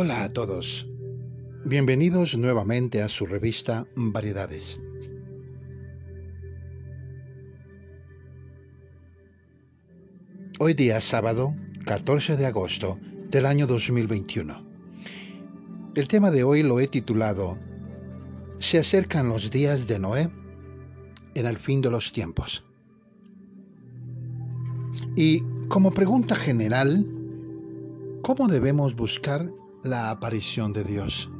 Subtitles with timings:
[0.00, 0.86] Hola a todos.
[1.64, 4.78] Bienvenidos nuevamente a su revista Variedades.
[10.60, 11.52] Hoy día sábado
[11.84, 14.64] 14 de agosto del año 2021.
[15.96, 17.58] El tema de hoy lo he titulado
[18.60, 20.30] Se acercan los días de Noé
[21.34, 22.62] en el fin de los tiempos.
[25.16, 27.04] Y como pregunta general,
[28.22, 29.50] ¿cómo debemos buscar
[29.82, 31.30] la aparición de Dios?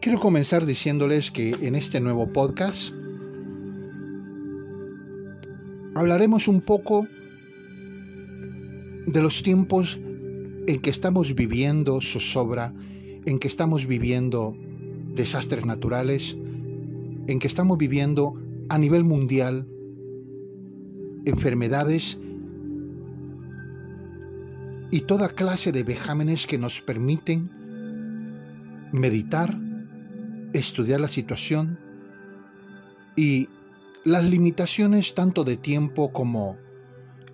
[0.00, 2.92] Quiero comenzar diciéndoles que en este nuevo podcast
[5.94, 7.06] hablaremos un poco
[9.06, 9.98] de los tiempos
[10.66, 12.74] en que estamos viviendo zozobra,
[13.24, 14.56] en que estamos viviendo
[15.14, 16.36] desastres naturales,
[17.26, 18.34] en que estamos viviendo
[18.68, 19.68] a nivel mundial
[21.24, 22.18] enfermedades
[24.92, 27.50] y toda clase de vejámenes que nos permiten
[28.92, 29.58] meditar,
[30.52, 31.80] estudiar la situación
[33.16, 33.48] y
[34.04, 36.58] las limitaciones tanto de tiempo como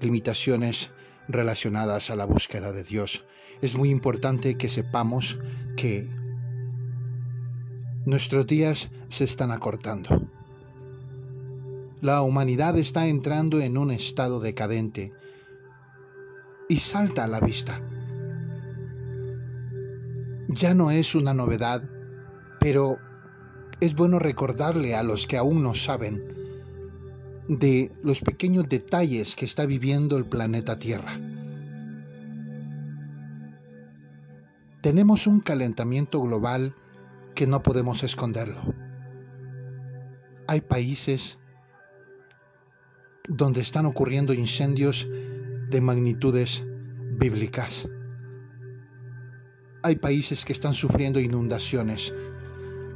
[0.01, 0.93] limitaciones
[1.27, 3.25] relacionadas a la búsqueda de Dios.
[3.61, 5.41] Es muy importante que sepamos
[5.77, 6.09] que
[8.07, 10.31] nuestros días se están acortando.
[12.01, 15.13] La humanidad está entrando en un estado decadente
[16.69, 17.81] y salta a la vista.
[20.49, 21.83] Ya no es una novedad,
[22.61, 22.99] pero
[23.81, 26.23] es bueno recordarle a los que aún no saben
[27.49, 31.19] de los pequeños detalles que está viviendo el planeta Tierra.
[34.83, 36.75] Tenemos un calentamiento global
[37.35, 38.61] que no podemos esconderlo.
[40.47, 41.39] Hay países
[43.29, 45.07] donde están ocurriendo incendios
[45.71, 46.65] de magnitudes
[47.19, 47.89] bíblicas.
[49.83, 52.15] Hay países que están sufriendo inundaciones.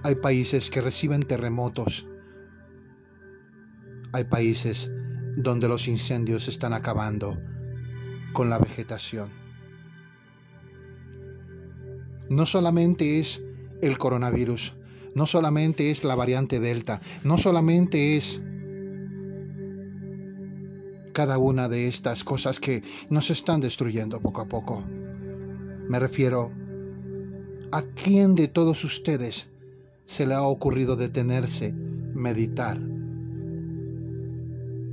[0.05, 2.06] Hay países que reciben terremotos
[4.15, 4.93] hay países
[5.37, 7.38] donde los incendios están acabando
[8.34, 9.31] con la vegetación.
[12.28, 13.43] No solamente es
[13.81, 14.77] el coronavirus,
[15.15, 18.43] no solamente es la variante Delta, no solamente es
[21.12, 24.83] cada una de estas cosas que nos están destruyendo poco a poco.
[25.89, 26.50] Me refiero
[27.71, 29.47] a quién de todos ustedes
[30.06, 32.78] se le ha ocurrido detenerse, meditar,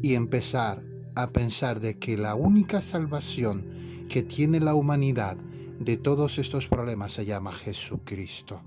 [0.01, 0.81] y empezar
[1.15, 3.65] a pensar de que la única salvación
[4.07, 5.37] que tiene la humanidad
[5.79, 8.61] de todos estos problemas se llama Jesucristo.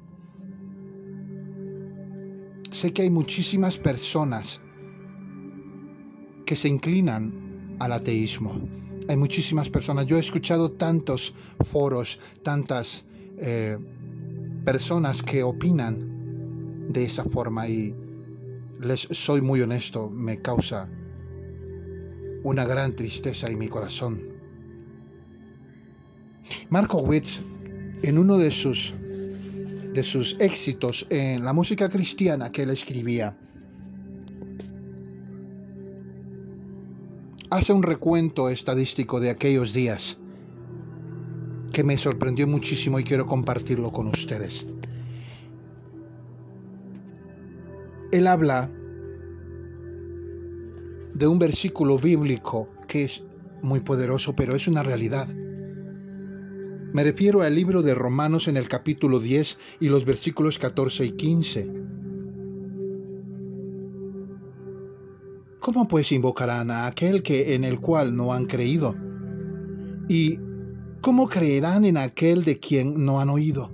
[2.71, 4.61] Sé que hay muchísimas personas
[6.47, 7.42] que se inclinan
[7.83, 8.61] al ateísmo.
[9.09, 10.07] Hay muchísimas personas.
[10.07, 11.35] Yo he escuchado tantos
[11.71, 13.05] foros, tantas
[13.39, 13.77] eh,
[14.65, 17.95] personas que opinan de esa forma y
[18.81, 20.89] les soy muy honesto, me causa
[22.45, 24.21] una gran tristeza en mi corazón.
[26.71, 27.27] Marco Witt,
[28.03, 28.95] en uno de sus,
[29.93, 33.37] de sus éxitos en la música cristiana que él escribía,
[37.53, 40.17] hace un recuento estadístico de aquellos días
[41.71, 44.67] que me sorprendió muchísimo y quiero compartirlo con ustedes.
[48.11, 48.71] Él habla
[51.13, 53.23] de un versículo bíblico que es
[53.61, 55.29] muy poderoso, pero es una realidad.
[55.29, 61.11] Me refiero al libro de Romanos en el capítulo 10 y los versículos 14 y
[61.13, 61.71] 15.
[65.63, 68.97] ¿Cómo pues invocarán a aquel que en el cual no han creído?
[70.09, 70.41] ¿Y
[71.01, 73.71] cómo creerán en aquel de quien no han oído?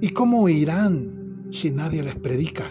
[0.00, 2.68] ¿Y cómo oirán si nadie les predica?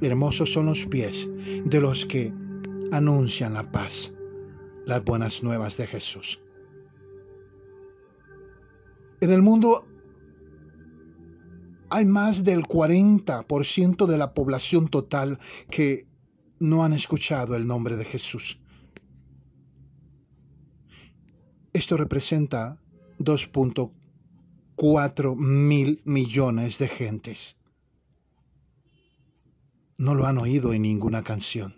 [0.00, 1.30] Hermosos son los pies
[1.66, 2.32] de los que
[2.90, 4.12] anuncian la paz,
[4.86, 6.40] las buenas nuevas de Jesús.
[9.20, 9.86] En el mundo
[11.92, 15.40] hay más del 40% de la población total
[15.70, 16.06] que
[16.58, 18.58] no han escuchado el nombre de Jesús.
[21.72, 22.78] Esto representa
[23.18, 27.56] 2.4 mil millones de gentes
[30.02, 31.76] no lo han oído en ninguna canción.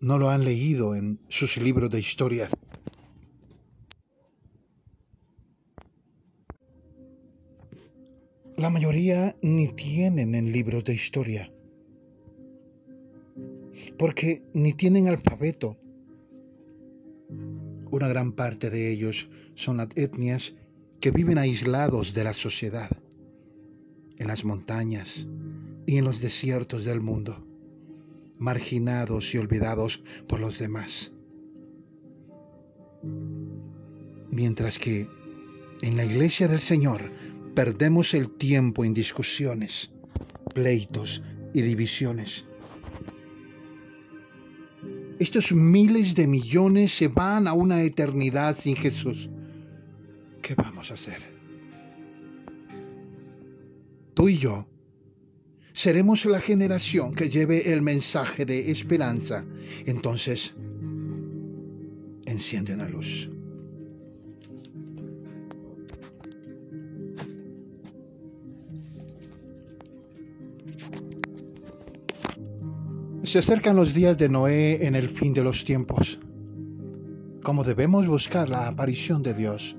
[0.00, 2.48] No lo han leído en sus libros de historia.
[8.60, 11.50] La mayoría ni tienen en libros de historia.
[13.98, 15.78] porque ni tienen alfabeto.
[17.90, 20.54] Una gran parte de ellos son las etnias
[21.00, 22.90] que viven aislados de la sociedad,
[24.18, 25.26] en las montañas
[25.86, 27.42] y en los desiertos del mundo,
[28.38, 31.12] marginados y olvidados por los demás.
[34.30, 35.08] Mientras que
[35.80, 37.00] en la iglesia del Señor
[37.60, 39.90] perdemos el tiempo en discusiones,
[40.54, 41.22] pleitos
[41.52, 42.46] y divisiones.
[45.18, 49.28] Estos miles de millones se van a una eternidad sin Jesús.
[50.40, 51.20] ¿Qué vamos a hacer?
[54.14, 54.66] Tú y yo
[55.74, 59.44] seremos la generación que lleve el mensaje de esperanza.
[59.84, 60.54] Entonces,
[62.24, 63.28] enciende una luz.
[73.30, 76.18] Se acercan los días de Noé en el fin de los tiempos.
[77.44, 79.76] Como debemos buscar la aparición de Dios.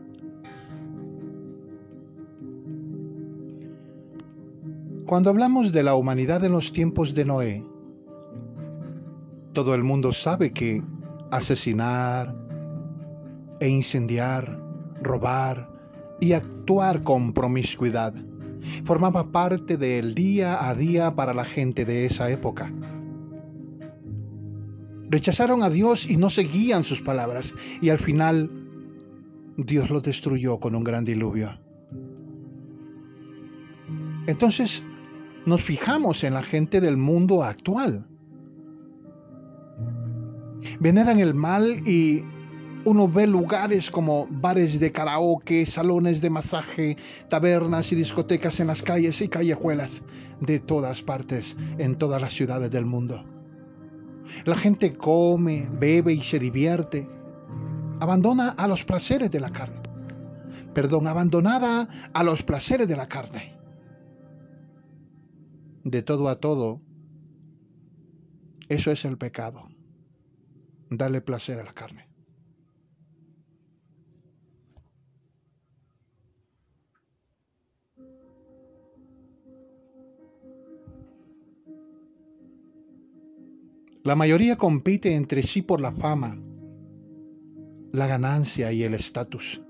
[5.06, 7.66] Cuando hablamos de la humanidad en los tiempos de Noé,
[9.52, 10.82] todo el mundo sabe que
[11.30, 12.34] asesinar
[13.60, 14.64] e incendiar,
[15.04, 15.70] robar
[16.22, 18.14] y actuar con promiscuidad
[18.86, 22.72] formaba parte del día a día para la gente de esa época.
[25.12, 27.54] Rechazaron a Dios y no seguían sus palabras.
[27.82, 28.50] Y al final
[29.58, 31.60] Dios los destruyó con un gran diluvio.
[34.26, 34.84] Entonces
[35.46, 38.08] nos fijamos en la gente del mundo actual.
[40.80, 42.24] Veneran el mal y
[42.86, 46.96] uno ve lugares como bares de karaoke, salones de masaje,
[47.28, 50.04] tabernas y discotecas en las calles y callejuelas
[50.40, 53.41] de todas partes, en todas las ciudades del mundo.
[54.46, 57.08] La gente come, bebe y se divierte.
[58.00, 59.82] Abandona a los placeres de la carne.
[60.74, 63.58] Perdón, abandonada a los placeres de la carne.
[65.84, 66.82] De todo a todo,
[68.70, 69.68] eso es el pecado.
[70.90, 72.11] Darle placer a la carne.
[84.04, 86.36] La mayoría compite entre sí por la fama,
[87.92, 89.62] la ganancia y el estatus.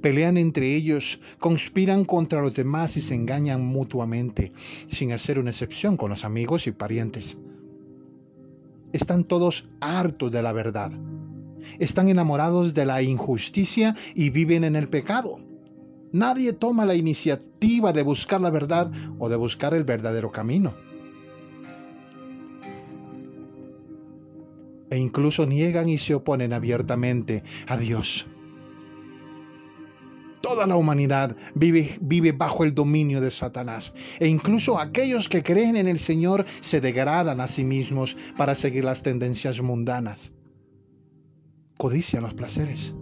[0.00, 4.52] Pelean entre ellos, conspiran contra los demás y se engañan mutuamente,
[4.92, 7.36] sin hacer una excepción con los amigos y parientes.
[8.92, 10.92] Están todos hartos de la verdad.
[11.80, 15.40] Están enamorados de la injusticia y viven en el pecado.
[16.12, 20.74] Nadie toma la iniciativa de buscar la verdad o de buscar el verdadero camino.
[24.90, 28.26] E incluso niegan y se oponen abiertamente a Dios.
[30.40, 35.76] Toda la humanidad vive, vive bajo el dominio de Satanás e incluso aquellos que creen
[35.76, 40.32] en el Señor se degradan a sí mismos para seguir las tendencias mundanas.
[41.78, 42.94] Codician los placeres.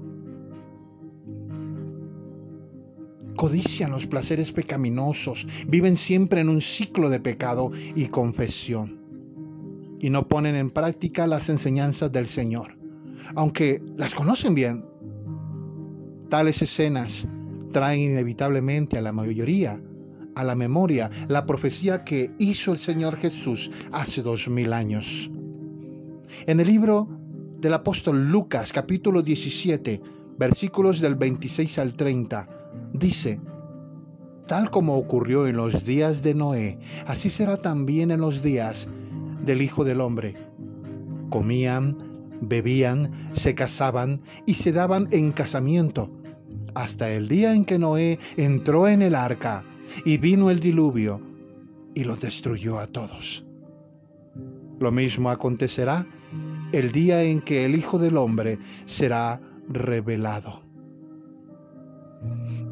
[3.37, 9.04] Codician los placeres pecaminosos, viven siempre en un ciclo de pecado y confesión
[10.05, 12.77] y no ponen en práctica las enseñanzas del Señor,
[13.35, 14.85] aunque las conocen bien.
[16.29, 17.27] Tales escenas
[17.73, 19.81] traen inevitablemente a la mayoría
[20.35, 25.31] a la memoria la profecía que hizo el Señor Jesús hace dos mil años.
[26.47, 27.09] En el libro
[27.59, 30.03] del apóstol Lucas capítulo 17
[30.39, 32.49] versículos del 26 al 30
[32.93, 33.41] dice,
[34.47, 38.91] Tal como ocurrió en los días de Noé, así será también en los días
[39.45, 40.35] del Hijo del Hombre.
[41.31, 41.97] Comían,
[42.41, 46.11] bebían, se casaban y se daban en casamiento,
[46.75, 49.65] hasta el día en que Noé entró en el arca
[50.05, 51.21] y vino el diluvio
[51.95, 53.45] y los destruyó a todos.
[54.81, 56.07] Lo mismo acontecerá
[56.73, 60.63] el día en que el Hijo del Hombre será revelado.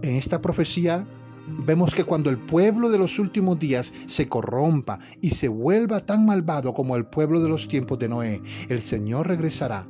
[0.03, 1.07] En esta profecía
[1.47, 6.25] vemos que cuando el pueblo de los últimos días se corrompa y se vuelva tan
[6.25, 9.87] malvado como el pueblo de los tiempos de Noé, el Señor regresará.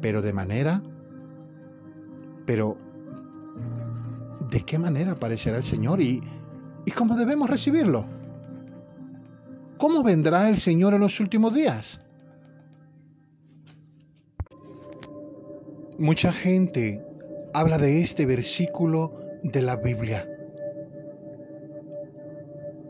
[0.00, 0.82] Pero de manera,
[2.46, 2.76] pero
[4.50, 6.22] ¿de qué manera aparecerá el Señor y,
[6.84, 8.06] y cómo debemos recibirlo?
[9.78, 12.00] ¿Cómo vendrá el Señor en los últimos días?
[15.98, 17.04] Mucha gente
[17.52, 20.26] habla de este versículo de la Biblia.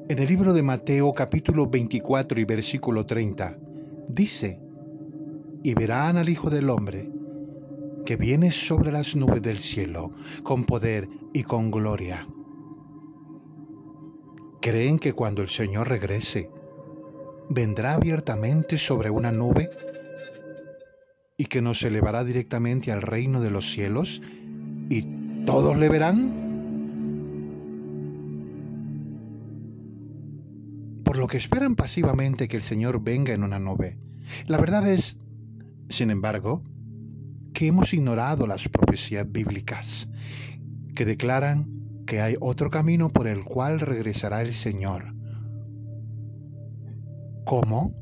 [0.08, 3.58] En el libro de Mateo capítulo 24 y versículo 30
[4.06, 4.60] dice,
[5.64, 7.10] y verán al Hijo del Hombre
[8.06, 10.12] que viene sobre las nubes del cielo
[10.44, 12.24] con poder y con gloria.
[14.60, 16.50] ¿Creen que cuando el Señor regrese,
[17.48, 19.70] vendrá abiertamente sobre una nube
[21.36, 24.22] y que nos elevará directamente al reino de los cielos
[24.88, 25.02] y
[25.46, 26.43] todos le verán?
[31.34, 33.98] Que esperan pasivamente que el Señor venga en una nube.
[34.46, 35.18] La verdad es,
[35.88, 36.62] sin embargo,
[37.52, 40.08] que hemos ignorado las profecías bíblicas
[40.94, 41.66] que declaran
[42.06, 45.12] que hay otro camino por el cual regresará el Señor.
[47.44, 47.92] ¿Cómo?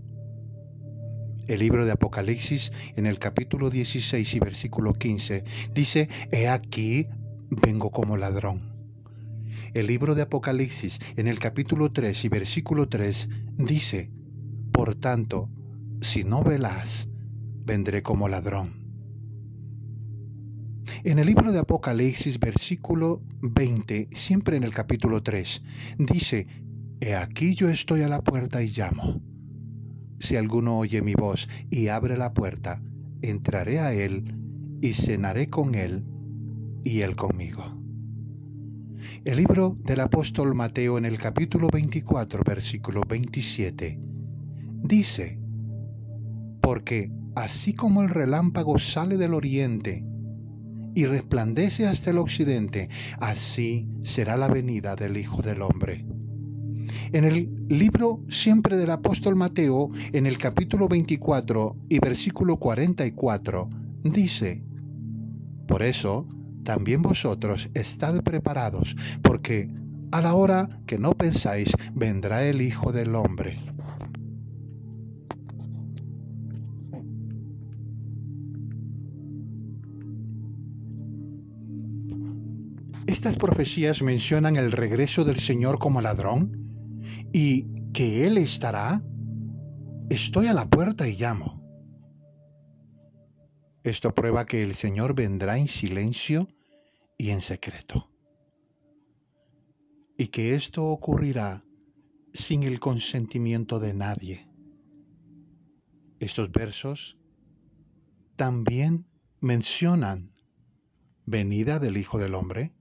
[1.49, 7.09] El libro de Apocalipsis en el capítulo 16 y versículo 15 dice, He aquí,
[7.49, 8.72] vengo como ladrón.
[9.75, 14.11] El libro de Apocalipsis en el capítulo 3 y versículo 3 dice,
[14.71, 15.49] Por tanto,
[16.03, 17.09] si no velas,
[17.65, 18.83] vendré como ladrón.
[21.05, 25.63] En el libro de Apocalipsis, versículo 20, siempre en el capítulo 3,
[26.01, 26.47] dice,
[27.01, 29.23] He aquí yo estoy a la puerta y llamo.
[30.19, 32.83] Si alguno oye mi voz y abre la puerta,
[33.23, 34.37] entraré a él
[34.83, 36.05] y cenaré con él
[36.85, 37.82] y él conmigo.
[39.25, 43.97] El libro del apóstol Mateo en el capítulo 24, versículo 27,
[44.83, 45.39] dice,
[46.61, 50.05] Porque así como el relámpago sale del oriente
[50.97, 52.89] y resplandece hasta el occidente,
[53.21, 56.05] así será la venida del Hijo del Hombre.
[57.13, 63.71] En el libro siempre del apóstol Mateo, en el capítulo 24 y versículo 44,
[64.03, 64.65] dice,
[65.69, 66.27] Por eso,
[66.65, 69.71] también vosotros estad preparados, porque
[70.13, 73.59] a la hora que no pensáis vendrá el Hijo del Hombre.
[83.07, 86.63] Estas profecías mencionan el regreso del Señor como ladrón
[87.33, 89.03] y que Él estará.
[90.09, 91.62] Estoy a la puerta y llamo.
[93.85, 96.49] Esto prueba que el Señor vendrá en silencio
[97.19, 98.09] y en secreto.
[100.17, 101.65] Y que esto ocurrirá
[102.33, 104.49] sin el consentimiento de nadie.
[106.21, 107.19] Estos versos
[108.37, 109.07] también
[109.41, 110.33] mencionan
[111.27, 112.73] venida del Hijo del Hombre,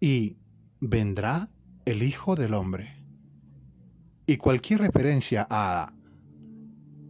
[0.00, 0.36] y
[0.80, 1.50] vendrá
[1.84, 3.02] el Hijo del Hombre.
[4.26, 5.92] Y cualquier referencia a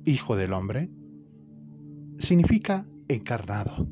[0.04, 0.90] Hijo del Hombre
[2.18, 3.88] significa encarnado.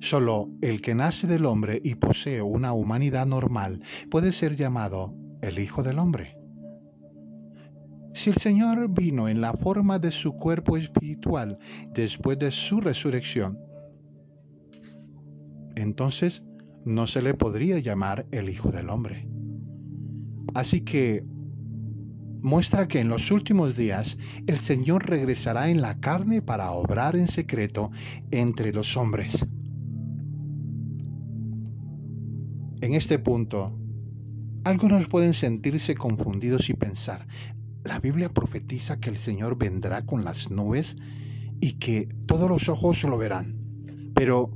[0.00, 5.58] Solo el que nace del hombre y posee una humanidad normal puede ser llamado el
[5.58, 6.36] Hijo del Hombre.
[8.12, 11.58] Si el Señor vino en la forma de su cuerpo espiritual
[11.94, 13.58] después de su resurrección,
[15.76, 16.42] entonces
[16.84, 19.28] no se le podría llamar el Hijo del Hombre.
[20.54, 21.24] Así que
[22.42, 27.28] muestra que en los últimos días el Señor regresará en la carne para obrar en
[27.28, 27.90] secreto
[28.30, 29.46] entre los hombres.
[32.80, 33.78] En este punto,
[34.64, 37.26] algunos pueden sentirse confundidos y pensar,
[37.84, 40.96] la Biblia profetiza que el Señor vendrá con las nubes
[41.60, 43.56] y que todos los ojos lo verán.
[44.14, 44.50] Pero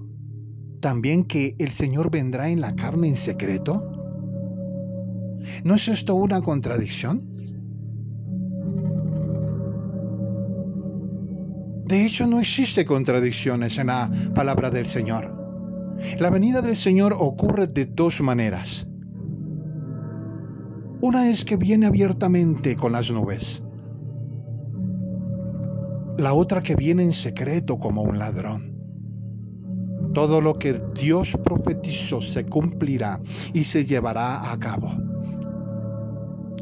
[0.80, 3.90] también que el Señor vendrá en la carne en secreto?
[5.64, 7.33] ¿No es esto una contradicción?
[11.86, 15.34] De hecho, no existe contradicciones en la palabra del Señor.
[16.18, 18.86] La venida del Señor ocurre de dos maneras.
[21.02, 23.62] Una es que viene abiertamente con las nubes.
[26.16, 28.72] La otra que viene en secreto como un ladrón.
[30.14, 33.20] Todo lo que Dios profetizó se cumplirá
[33.52, 34.92] y se llevará a cabo.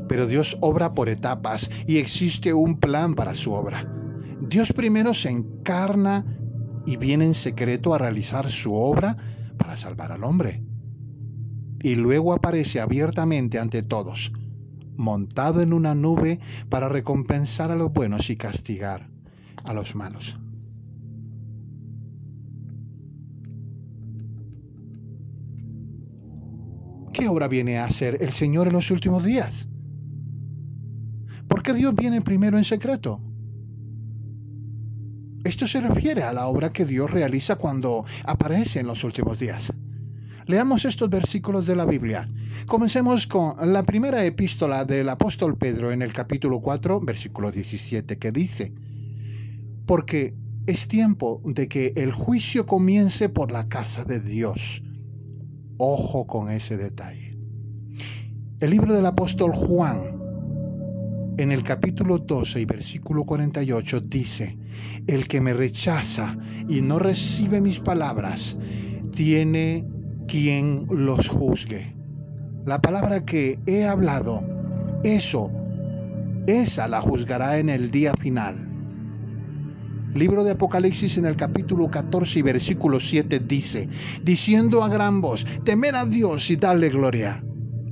[0.08, 4.01] Pero Dios obra por etapas y existe un plan para su obra.
[4.48, 6.24] Dios primero se encarna
[6.84, 9.16] y viene en secreto a realizar su obra
[9.56, 10.62] para salvar al hombre.
[11.80, 14.32] Y luego aparece abiertamente ante todos,
[14.96, 19.08] montado en una nube para recompensar a los buenos y castigar
[19.64, 20.38] a los malos.
[27.12, 29.68] ¿Qué obra viene a hacer el Señor en los últimos días?
[31.46, 33.20] ¿Por qué Dios viene primero en secreto?
[35.44, 39.72] Esto se refiere a la obra que Dios realiza cuando aparece en los últimos días.
[40.46, 42.28] Leamos estos versículos de la Biblia.
[42.66, 48.30] Comencemos con la primera epístola del apóstol Pedro en el capítulo 4, versículo 17, que
[48.30, 48.72] dice,
[49.84, 50.34] porque
[50.66, 54.82] es tiempo de que el juicio comience por la casa de Dios.
[55.76, 57.36] Ojo con ese detalle.
[58.60, 59.98] El libro del apóstol Juan,
[61.36, 64.56] en el capítulo 12 y versículo 48 dice,
[65.06, 66.36] el que me rechaza
[66.68, 68.56] y no recibe mis palabras,
[69.12, 69.86] tiene
[70.28, 71.94] quien los juzgue.
[72.66, 74.42] La palabra que he hablado,
[75.04, 75.50] eso,
[76.46, 78.68] esa la juzgará en el día final.
[80.14, 83.88] Libro de Apocalipsis en el capítulo 14 y versículo 7 dice,
[84.22, 87.42] diciendo a gran voz, temer a Dios y darle gloria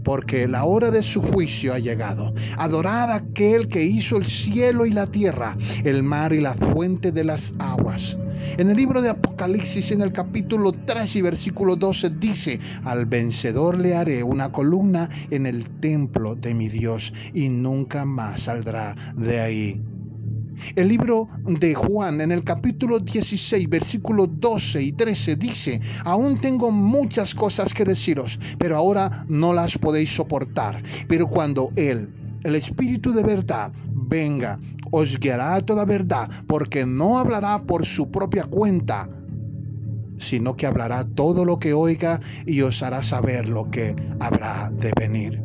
[0.02, 2.32] porque la hora de su juicio ha llegado.
[2.56, 7.12] Adorad a aquel que hizo el cielo y la tierra, el mar y la fuente
[7.12, 8.18] de las aguas.
[8.56, 13.78] En el libro de Apocalipsis, en el capítulo 3 y versículo 12, dice, al vencedor
[13.78, 19.40] le haré una columna en el templo de mi Dios y nunca más saldrá de
[19.40, 19.80] ahí.
[20.74, 26.70] El libro de Juan en el capítulo 16, versículos 12 y 13 dice, aún tengo
[26.70, 30.82] muchas cosas que deciros, pero ahora no las podéis soportar.
[31.08, 32.08] Pero cuando Él,
[32.42, 34.58] el Espíritu de verdad, venga,
[34.90, 39.08] os guiará a toda verdad, porque no hablará por su propia cuenta,
[40.18, 44.92] sino que hablará todo lo que oiga y os hará saber lo que habrá de
[44.98, 45.42] venir.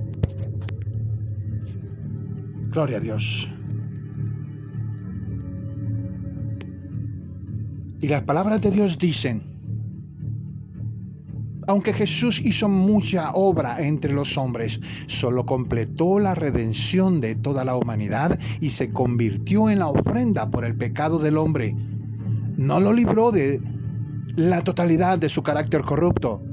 [2.71, 3.49] Gloria a Dios.
[8.05, 9.41] Y las palabras de Dios dicen,
[11.65, 17.75] aunque Jesús hizo mucha obra entre los hombres, solo completó la redención de toda la
[17.75, 21.75] humanidad y se convirtió en la ofrenda por el pecado del hombre.
[22.57, 23.59] No lo libró de
[24.35, 26.44] la totalidad de su carácter corrupto.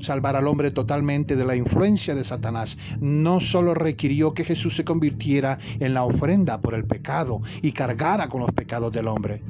[0.00, 4.84] Salvar al hombre totalmente de la influencia de Satanás no solo requirió que Jesús se
[4.84, 9.42] convirtiera en la ofrenda por el pecado y cargara con los pecados del hombre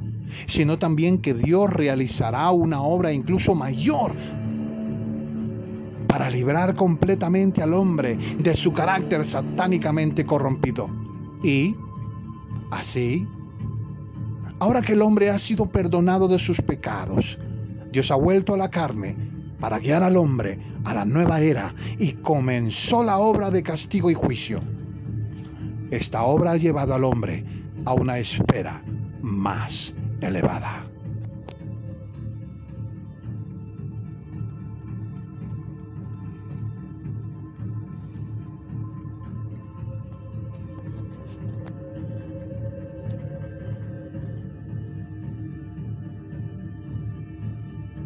[0.47, 4.11] sino también que Dios realizará una obra incluso mayor
[6.07, 10.89] para librar completamente al hombre de su carácter satánicamente corrompido.
[11.43, 11.75] Y,
[12.71, 13.27] así,
[14.57, 17.37] ahora que el hombre ha sido perdonado de sus pecados,
[17.91, 19.15] Dios ha vuelto a la carne
[19.59, 24.13] para guiar al hombre a la nueva era y comenzó la obra de castigo y
[24.13, 24.61] juicio.
[25.91, 27.43] Esta obra ha llevado al hombre
[27.85, 28.83] a una esfera
[29.21, 30.85] más elevada.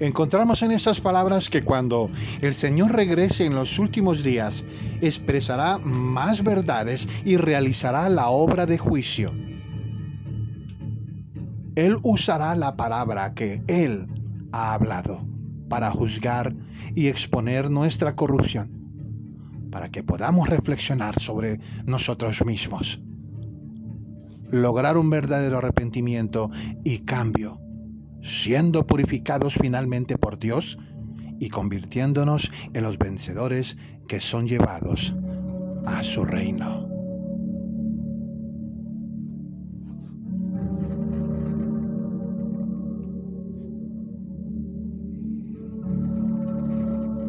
[0.03, 2.09] Encontramos en esas palabras que cuando
[2.41, 4.65] el Señor regrese en los últimos días,
[4.99, 9.31] expresará más verdades y realizará la obra de juicio.
[11.75, 14.07] Él usará la palabra que Él
[14.51, 15.25] ha hablado
[15.69, 16.53] para juzgar
[16.95, 22.99] y exponer nuestra corrupción, para que podamos reflexionar sobre nosotros mismos,
[24.51, 26.51] lograr un verdadero arrepentimiento
[26.83, 27.62] y cambio,
[28.23, 30.79] siendo purificados finalmente por Dios
[31.39, 35.13] y convirtiéndonos en los vencedores que son llevados
[35.85, 36.89] a su reino.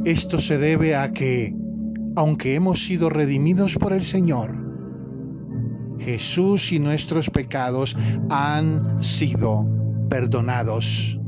[0.04, 1.56] Esto se debe a que,
[2.14, 4.54] aunque hemos sido redimidos por el Señor,
[5.98, 7.96] Jesús y nuestros pecados
[8.28, 11.18] han sido perdonados.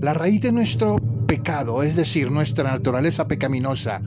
[0.00, 4.02] La raíz de nuestro pecado, es decir, nuestra naturaleza pecaminosa,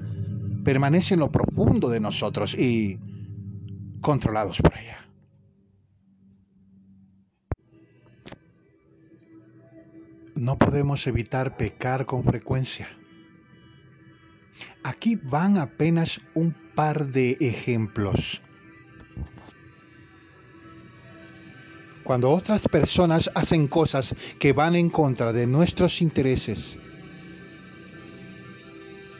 [0.63, 2.99] permanece en lo profundo de nosotros y
[4.01, 5.07] controlados por ella.
[10.35, 12.87] No podemos evitar pecar con frecuencia.
[14.83, 18.43] Aquí van apenas un par de ejemplos.
[22.05, 26.79] Cuando otras personas hacen cosas que van en contra de nuestros intereses,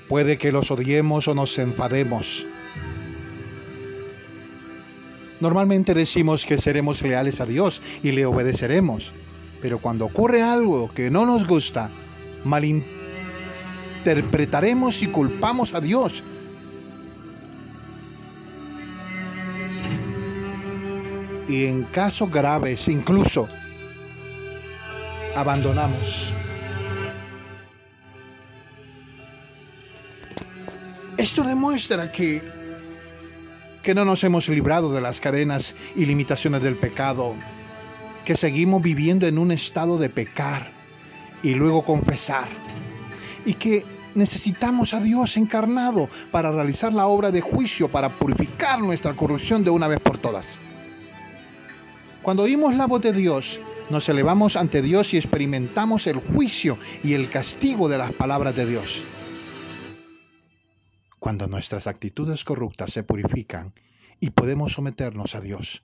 [0.08, 2.46] puede que los odiemos o nos enfademos.
[5.42, 9.12] Normalmente decimos que seremos leales a Dios y le obedeceremos,
[9.62, 11.90] pero cuando ocurre algo que no nos gusta,
[12.44, 13.06] malinterpretamos
[14.06, 16.24] interpretaremos y culpamos a Dios.
[21.48, 23.48] Y en casos graves incluso
[25.36, 26.34] abandonamos.
[31.18, 32.42] Esto demuestra que,
[33.84, 37.34] que no nos hemos librado de las cadenas y limitaciones del pecado,
[38.26, 40.68] que seguimos viviendo en un estado de pecar
[41.44, 42.48] y luego confesar,
[43.46, 49.14] y que necesitamos a Dios encarnado para realizar la obra de juicio, para purificar nuestra
[49.14, 50.60] corrupción de una vez por todas.
[52.26, 53.62] Cuando oímos la voz de Dios,
[53.92, 58.66] nos elevamos ante Dios y experimentamos el juicio y el castigo de las palabras de
[58.66, 59.04] Dios.
[61.20, 63.76] Cuando nuestras actitudes corruptas se purifican
[64.20, 65.84] y podemos someternos a Dios,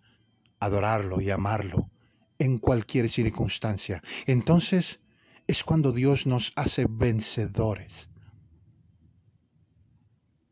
[0.60, 1.91] adorarlo y amarlo
[2.39, 4.99] en cualquier circunstancia, entonces
[5.45, 8.10] es cuando Dios nos hace vencedores.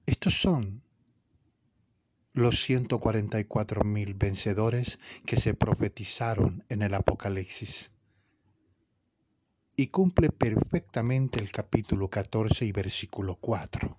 [0.05, 0.83] Estos son
[2.33, 7.91] los 144 mil vencedores que se profetizaron en el Apocalipsis.
[9.75, 13.97] Y cumple perfectamente el capítulo 14 y versículo 4.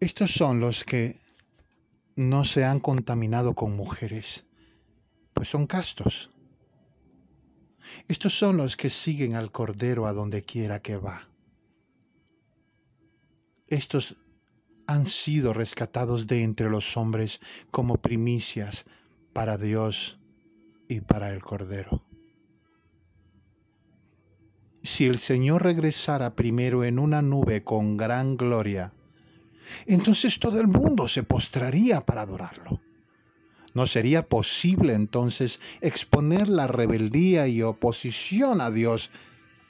[0.00, 1.18] Estos son los que
[2.16, 4.44] no se han contaminado con mujeres,
[5.32, 6.30] pues son castos.
[8.08, 11.28] Estos son los que siguen al Cordero a donde quiera que va.
[13.68, 14.16] Estos
[14.86, 18.84] han sido rescatados de entre los hombres como primicias
[19.32, 20.18] para Dios
[20.88, 22.04] y para el Cordero.
[24.82, 28.92] Si el Señor regresara primero en una nube con gran gloria,
[29.86, 32.80] entonces todo el mundo se postraría para adorarlo.
[33.74, 39.10] No sería posible entonces exponer la rebeldía y oposición a Dios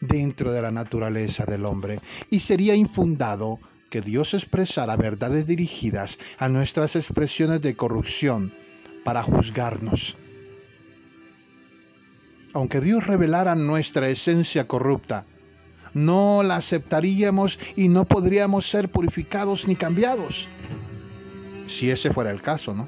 [0.00, 3.58] dentro de la naturaleza del hombre y sería infundado
[3.96, 8.52] que Dios expresara verdades dirigidas a nuestras expresiones de corrupción
[9.04, 10.18] para juzgarnos.
[12.52, 15.24] Aunque Dios revelara nuestra esencia corrupta,
[15.94, 20.46] no la aceptaríamos y no podríamos ser purificados ni cambiados.
[21.66, 22.86] Si ese fuera el caso, ¿no?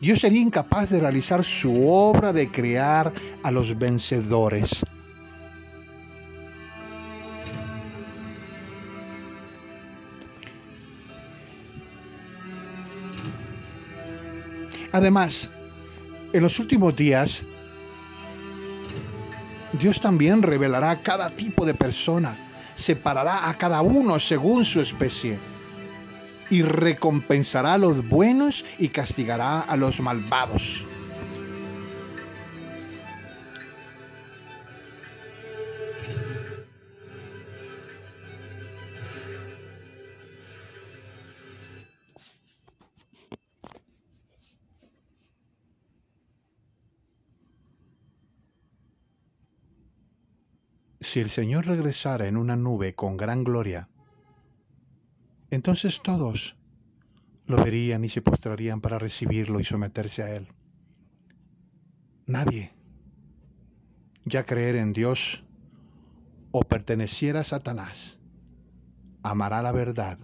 [0.00, 4.82] Dios sería incapaz de realizar su obra de crear a los vencedores
[14.96, 15.50] Además,
[16.32, 17.42] en los últimos días,
[19.78, 22.34] Dios también revelará cada tipo de persona,
[22.76, 25.38] separará a cada uno según su especie,
[26.48, 30.86] y recompensará a los buenos y castigará a los malvados.
[51.16, 53.88] Si el Señor regresara en una nube con gran gloria,
[55.48, 56.58] entonces todos
[57.46, 60.48] lo verían y se postrarían para recibirlo y someterse a Él.
[62.26, 62.74] Nadie,
[64.26, 65.42] ya creer en Dios
[66.50, 68.18] o perteneciera a Satanás,
[69.22, 70.18] amará la verdad,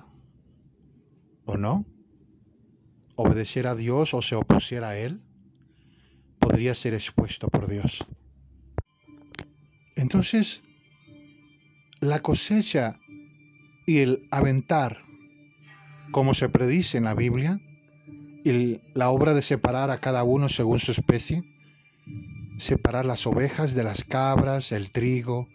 [1.46, 1.86] o no,
[3.16, 5.22] obedeciera a Dios o se opusiera a Él,
[6.38, 8.06] podría ser expuesto por Dios.
[9.96, 10.62] Entonces,
[12.02, 12.98] la cosecha
[13.86, 15.02] y el aventar,
[16.10, 17.60] como se predice en la Biblia,
[18.44, 21.44] y la obra de separar a cada uno según su especie,
[22.58, 25.46] separar las ovejas de las cabras, el trigo,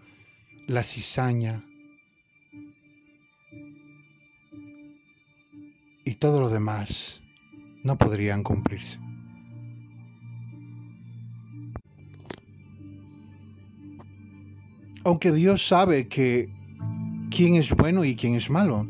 [0.68, 1.66] la cizaña
[6.06, 7.22] y todo lo demás,
[7.84, 9.07] no podrían cumplirse.
[15.08, 16.50] Aunque Dios sabe que
[17.30, 18.86] quién es bueno y quién es malo.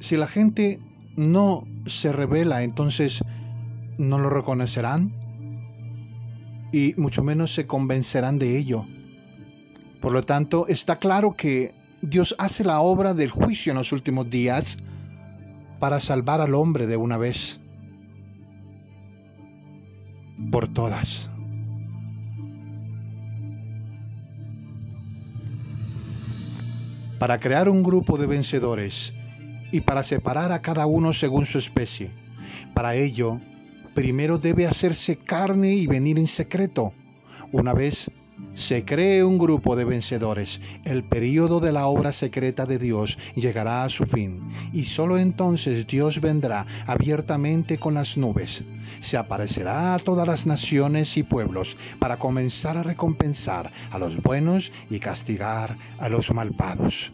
[0.00, 0.80] Si la gente
[1.14, 3.22] no se revela, entonces
[3.96, 5.12] no lo reconocerán
[6.72, 8.84] y mucho menos se convencerán de ello.
[10.00, 14.28] Por lo tanto, está claro que Dios hace la obra del juicio en los últimos
[14.28, 14.78] días
[15.78, 17.60] para salvar al hombre de una vez
[20.50, 21.30] por todas.
[27.18, 29.14] Para crear un grupo de vencedores
[29.72, 32.10] y para separar a cada uno según su especie.
[32.74, 33.40] Para ello,
[33.94, 36.92] primero debe hacerse carne y venir en secreto.
[37.52, 38.10] Una vez
[38.54, 43.84] se cree un grupo de vencedores, el período de la obra secreta de Dios llegará
[43.84, 44.40] a su fin
[44.72, 48.64] y solo entonces Dios vendrá abiertamente con las nubes.
[49.00, 54.72] Se aparecerá a todas las naciones y pueblos para comenzar a recompensar a los buenos
[54.90, 57.12] y castigar a los malvados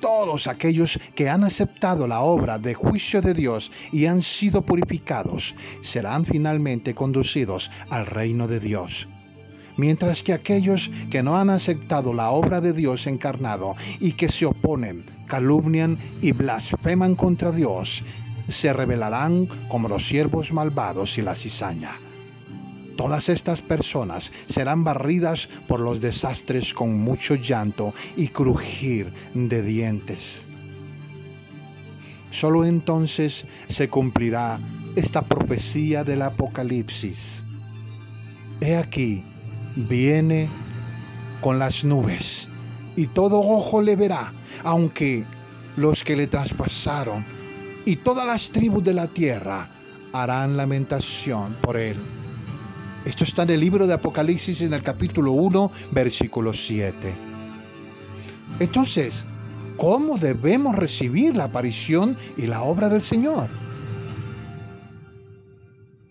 [0.00, 5.54] todos aquellos que han aceptado la obra de juicio de Dios y han sido purificados
[5.82, 9.08] serán finalmente conducidos al reino de Dios.
[9.76, 14.46] Mientras que aquellos que no han aceptado la obra de Dios encarnado y que se
[14.46, 18.02] oponen, calumnian y blasfeman contra Dios,
[18.48, 21.92] se revelarán como los siervos malvados y la cizaña.
[22.96, 30.46] Todas estas personas serán barridas por los desastres con mucho llanto y crujir de dientes.
[32.30, 34.58] Solo entonces se cumplirá
[34.94, 37.44] esta profecía del Apocalipsis.
[38.60, 39.22] He aquí,
[39.76, 40.48] viene
[41.40, 42.48] con las nubes
[42.96, 44.32] y todo ojo le verá,
[44.64, 45.24] aunque
[45.76, 47.24] los que le traspasaron
[47.84, 49.68] y todas las tribus de la tierra
[50.12, 51.96] harán lamentación por él.
[53.04, 57.14] Esto está en el libro de Apocalipsis en el capítulo 1, versículo 7.
[58.58, 59.24] Entonces,
[59.76, 63.48] ¿cómo debemos recibir la aparición y la obra del Señor?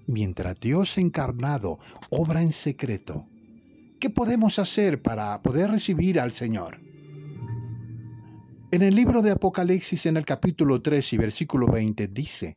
[0.07, 3.25] Mientras Dios encarnado obra en secreto,
[4.05, 6.77] ¿qué podemos hacer para poder recibir al Señor?
[8.69, 12.55] En el libro de Apocalipsis en el capítulo 3 y versículo 20 dice,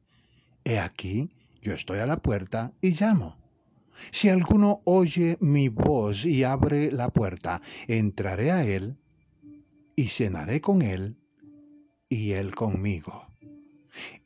[0.63, 1.31] He aquí,
[1.63, 3.39] yo estoy a la puerta y llamo.
[4.11, 8.99] Si alguno oye mi voz y abre la puerta, entraré a él
[9.97, 11.17] y cenaré con él
[12.11, 13.25] y él conmigo.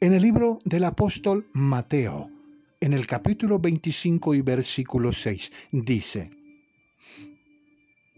[0.00, 2.28] En el libro del apóstol Mateo,
[2.80, 6.41] en el capítulo 25 y versículo 6, dice,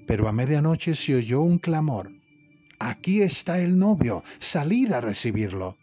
[0.07, 2.12] Pero a medianoche se oyó un clamor,
[2.79, 5.77] aquí está el novio, salid a recibirlo.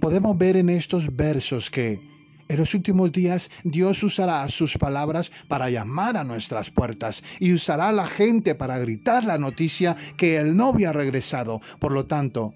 [0.00, 2.00] Podemos ver en estos versos que
[2.46, 7.88] en los últimos días Dios usará sus palabras para llamar a nuestras puertas y usará
[7.88, 11.60] a la gente para gritar la noticia que el novio ha regresado.
[11.78, 12.54] Por lo tanto,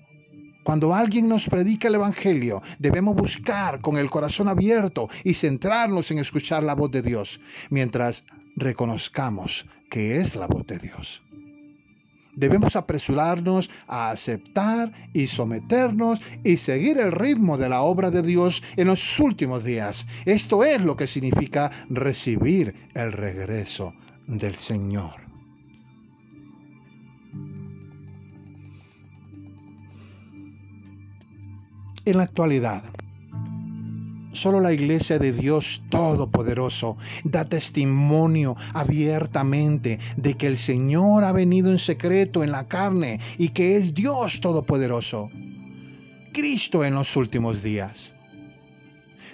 [0.63, 6.19] cuando alguien nos predica el Evangelio, debemos buscar con el corazón abierto y centrarnos en
[6.19, 8.25] escuchar la voz de Dios, mientras
[8.59, 11.23] reconozcamos que es la voz de Dios.
[12.35, 18.63] Debemos apresurarnos a aceptar y someternos y seguir el ritmo de la obra de Dios
[18.77, 20.07] en los últimos días.
[20.25, 23.93] Esto es lo que significa recibir el regreso
[24.29, 25.15] del Señor.
[32.05, 32.85] En la actualidad,
[34.33, 41.71] Solo la iglesia de Dios Todopoderoso da testimonio abiertamente de que el Señor ha venido
[41.71, 45.31] en secreto en la carne y que es Dios Todopoderoso.
[46.33, 48.15] Cristo en los últimos días.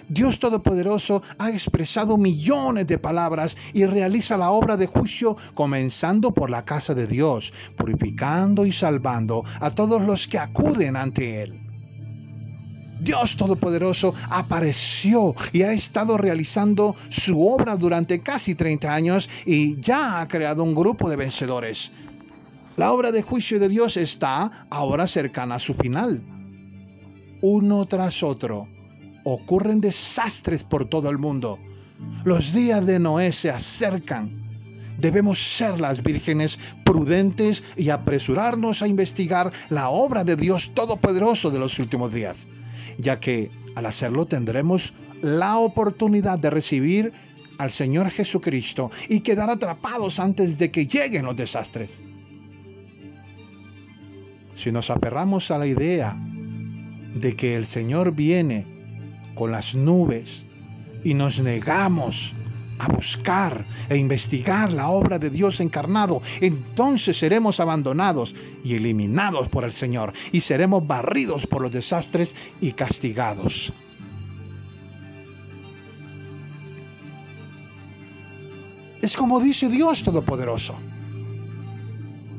[0.07, 6.49] Dios Todopoderoso ha expresado millones de palabras y realiza la obra de juicio comenzando por
[6.49, 11.64] la casa de Dios, purificando y salvando a todos los que acuden ante Él.
[12.99, 20.21] Dios Todopoderoso apareció y ha estado realizando su obra durante casi 30 años y ya
[20.21, 21.91] ha creado un grupo de vencedores.
[22.77, 26.21] La obra de juicio de Dios está ahora cercana a su final.
[27.41, 28.67] Uno tras otro
[29.23, 31.59] ocurren desastres por todo el mundo.
[32.23, 34.43] Los días de Noé se acercan.
[34.99, 41.59] Debemos ser las vírgenes prudentes y apresurarnos a investigar la obra de Dios Todopoderoso de
[41.59, 42.47] los últimos días
[42.97, 47.13] ya que al hacerlo tendremos la oportunidad de recibir
[47.57, 51.91] al Señor Jesucristo y quedar atrapados antes de que lleguen los desastres.
[54.55, 56.15] Si nos aferramos a la idea
[57.15, 58.65] de que el Señor viene
[59.35, 60.43] con las nubes
[61.03, 62.33] y nos negamos
[62.79, 69.63] a buscar e investigar la obra de Dios encarnado, entonces seremos abandonados y eliminados por
[69.63, 73.73] el Señor y seremos barridos por los desastres y castigados.
[79.01, 80.73] Es como dice Dios Todopoderoso.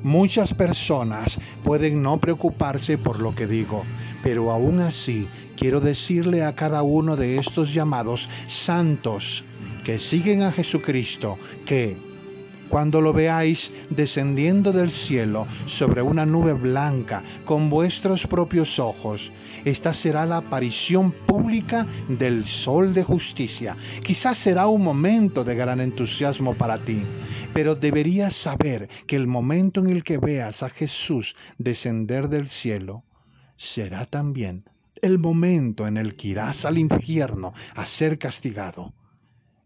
[0.03, 3.85] Muchas personas pueden no preocuparse por lo que digo,
[4.23, 9.45] pero aún así quiero decirle a cada uno de estos llamados santos
[9.87, 11.97] que siguen a Jesucristo que
[12.69, 19.31] cuando lo veáis descendiendo del cielo sobre una nube blanca con vuestros propios ojos.
[19.65, 23.77] Esta será la aparición pública del sol de justicia.
[24.03, 27.05] Quizás será un momento de gran entusiasmo para ti,
[27.55, 33.05] pero deberías saber que el momento en el que veas a Jesús descender del cielo
[33.57, 34.65] será también
[35.01, 38.93] el momento en el que irás al infierno a ser castigado.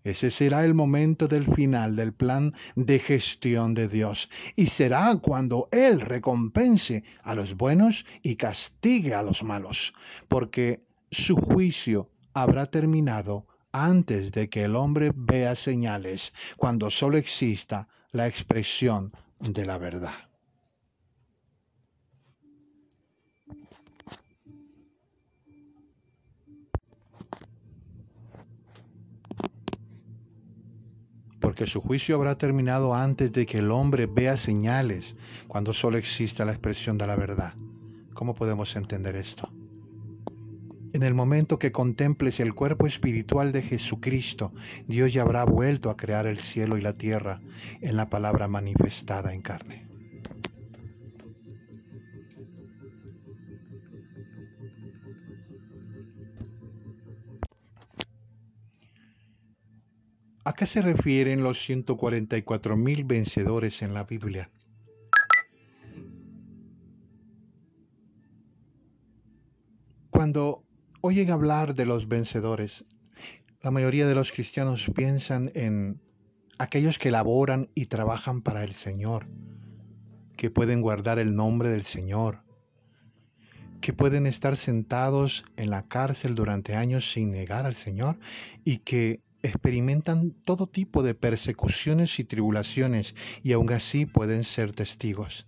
[0.03, 5.69] Ese será el momento del final del plan de gestión de Dios y será cuando
[5.73, 9.93] Él recompense a los buenos y castigue a los malos,
[10.29, 17.89] porque su juicio habrá terminado antes de que el hombre vea señales, cuando solo exista
[18.13, 20.30] la expresión de la verdad.
[31.40, 35.16] Porque su juicio habrá terminado antes de que el hombre vea señales,
[35.48, 37.55] cuando solo exista la expresión de la verdad.
[38.14, 39.50] ¿Cómo podemos entender esto?
[40.92, 44.53] En el momento que contemples el cuerpo espiritual de Jesucristo,
[44.87, 47.40] Dios ya habrá vuelto a crear el cielo y la tierra
[47.81, 49.89] en la palabra manifestada en carne.
[60.61, 64.51] Qué se refieren los 144.000 vencedores en la Biblia?
[70.11, 70.62] Cuando
[71.01, 72.85] oyen hablar de los vencedores,
[73.62, 75.99] la mayoría de los cristianos piensan en
[76.59, 79.29] aquellos que laboran y trabajan para el Señor,
[80.37, 82.42] que pueden guardar el nombre del Señor,
[83.81, 88.18] que pueden estar sentados en la cárcel durante años sin negar al Señor
[88.62, 95.46] y que experimentan todo tipo de persecuciones y tribulaciones y aún así pueden ser testigos.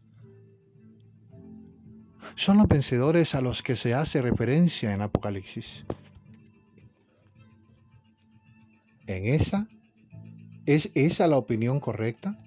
[2.34, 5.84] Son los vencedores a los que se hace referencia en Apocalipsis.
[9.06, 9.68] ¿En esa?
[10.64, 12.38] ¿Es esa la opinión correcta?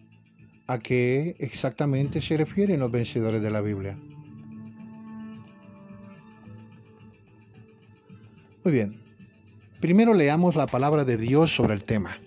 [0.68, 4.00] ¿A qué exactamente se refieren los vencedores de la Biblia?
[8.64, 9.05] Muy bien,
[9.86, 12.18] Primero leamos la palabra de Dios sobre el tema.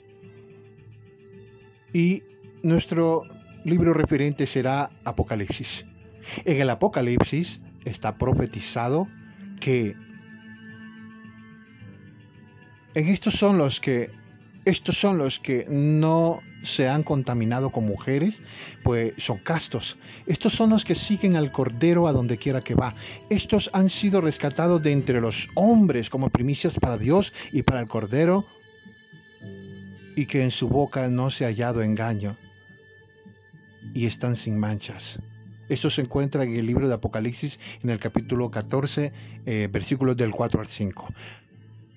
[1.92, 2.22] Y
[2.62, 3.24] nuestro
[3.64, 5.84] libro referente será Apocalipsis.
[6.44, 9.08] En el Apocalipsis está profetizado
[9.58, 9.96] que
[12.94, 14.12] estos son los que
[14.64, 18.42] estos son los que no se han contaminado con mujeres,
[18.82, 19.96] pues son castos.
[20.26, 22.94] Estos son los que siguen al Cordero a donde quiera que va.
[23.30, 27.88] Estos han sido rescatados de entre los hombres como primicias para Dios y para el
[27.88, 28.44] Cordero,
[30.16, 32.36] y que en su boca no se ha hallado engaño,
[33.94, 35.20] y están sin manchas.
[35.68, 39.12] Esto se encuentra en el libro de Apocalipsis, en el capítulo 14,
[39.44, 41.08] eh, versículos del 4 al 5.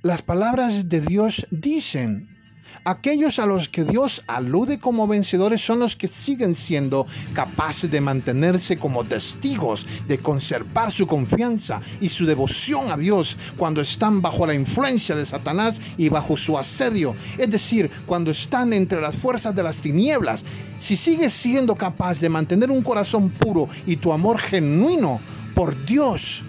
[0.03, 2.40] Las palabras de Dios dicen
[2.83, 8.01] Aquellos a los que Dios alude como vencedores son los que siguen siendo capaces de
[8.01, 14.47] mantenerse como testigos, de conservar su confianza y su devoción a Dios cuando están bajo
[14.47, 17.15] la influencia de Satanás y bajo su asedio.
[17.37, 20.43] Es decir, cuando están entre las fuerzas de las tinieblas.
[20.79, 25.19] Si sigues siendo capaz de mantener un corazón puro y tu amor genuino
[25.53, 26.43] por Dios,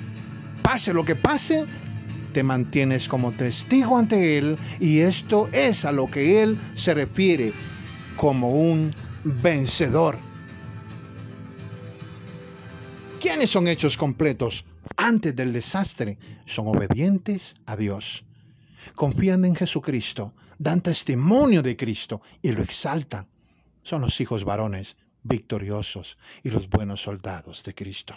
[0.62, 1.64] pase lo que pase,
[2.32, 7.52] te mantienes como testigo ante Él y esto es a lo que Él se refiere
[8.16, 10.16] como un vencedor.
[13.20, 14.64] ¿Quiénes son hechos completos
[14.96, 16.18] antes del desastre?
[16.44, 18.24] Son obedientes a Dios.
[18.96, 23.28] Confían en Jesucristo, dan testimonio de Cristo y lo exaltan.
[23.82, 28.14] Son los hijos varones victoriosos y los buenos soldados de Cristo.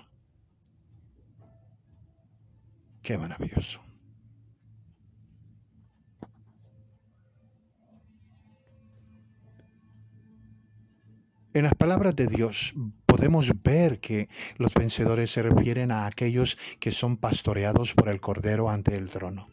[3.04, 3.85] Qué maravilloso.
[11.56, 16.92] En las palabras de Dios podemos ver que los vencedores se refieren a aquellos que
[16.92, 19.48] son pastoreados por el Cordero ante el trono.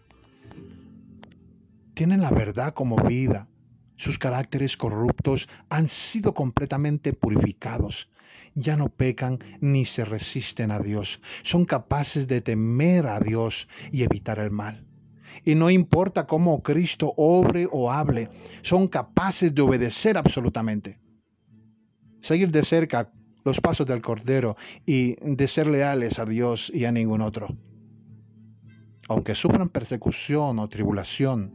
[1.94, 3.46] Tienen la verdad como vida.
[3.94, 8.08] Sus caracteres corruptos han sido completamente purificados.
[8.56, 11.20] Ya no pecan ni se resisten a Dios.
[11.44, 14.85] Son capaces de temer a Dios y evitar el mal.
[15.44, 18.29] Y no importa cómo Cristo obre o hable,
[18.62, 21.02] son capaces de obedecer absolutamente
[22.23, 23.12] seguir de cerca
[23.44, 24.56] los pasos del Cordero
[24.87, 27.48] y de ser leales a Dios y a ningún otro.
[29.08, 31.52] Aunque sufran persecución o tribulación,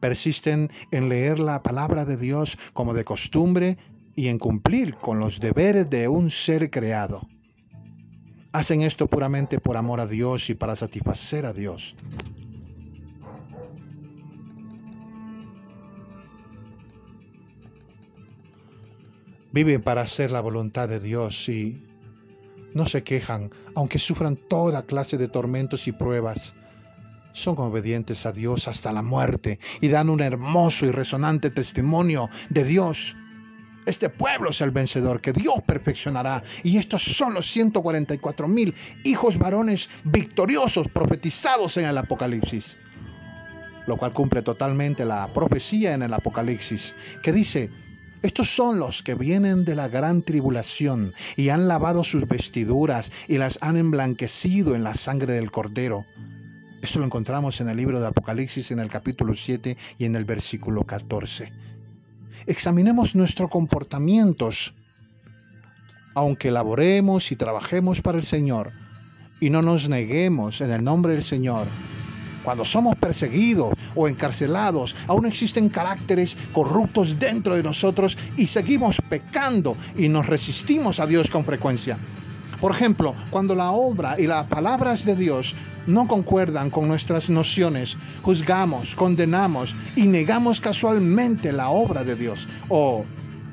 [0.00, 3.76] persisten en leer la palabra de Dios como de costumbre
[4.14, 7.28] y en cumplir con los deberes de un ser creado.
[8.52, 11.96] Hacen esto puramente por amor a Dios y para satisfacer a Dios.
[19.54, 21.80] Viven para hacer la voluntad de Dios y
[22.74, 26.54] no se quejan, aunque sufran toda clase de tormentos y pruebas.
[27.34, 32.64] Son obedientes a Dios hasta la muerte y dan un hermoso y resonante testimonio de
[32.64, 33.14] Dios.
[33.86, 36.42] Este pueblo es el vencedor que Dios perfeccionará.
[36.64, 38.74] Y estos son los 144 mil
[39.04, 42.76] hijos varones victoriosos profetizados en el Apocalipsis.
[43.86, 46.92] Lo cual cumple totalmente la profecía en el Apocalipsis,
[47.22, 47.70] que dice,
[48.24, 53.36] estos son los que vienen de la gran tribulación y han lavado sus vestiduras y
[53.36, 56.06] las han emblanquecido en la sangre del cordero.
[56.80, 60.24] Esto lo encontramos en el libro de Apocalipsis en el capítulo 7 y en el
[60.24, 61.52] versículo 14.
[62.46, 64.74] Examinemos nuestros comportamientos.
[66.14, 68.70] Aunque laboremos y trabajemos para el Señor
[69.38, 71.66] y no nos neguemos en el nombre del Señor,
[72.44, 79.76] cuando somos perseguidos o encarcelados, aún existen caracteres corruptos dentro de nosotros y seguimos pecando
[79.96, 81.98] y nos resistimos a Dios con frecuencia.
[82.60, 85.54] Por ejemplo, cuando la obra y las palabras de Dios
[85.86, 92.48] no concuerdan con nuestras nociones, juzgamos, condenamos y negamos casualmente la obra de Dios.
[92.68, 93.04] O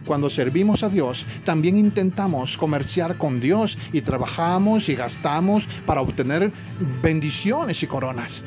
[0.06, 6.52] cuando servimos a Dios, también intentamos comerciar con Dios y trabajamos y gastamos para obtener
[7.02, 8.44] bendiciones y coronas.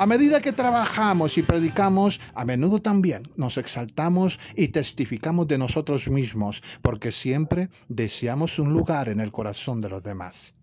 [0.00, 6.08] A medida que trabajamos y predicamos, a menudo también nos exaltamos y testificamos de nosotros
[6.08, 10.54] mismos, porque siempre deseamos un lugar en el corazón de los demás.